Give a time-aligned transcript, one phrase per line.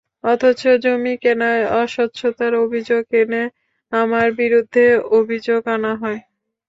[0.23, 3.43] অথচ জমি কেনায় অস্বচ্ছতার অভিযোগ এনে
[3.91, 4.85] আমার বিরুদ্ধে
[5.19, 6.19] অভিযোগ আনা হয়।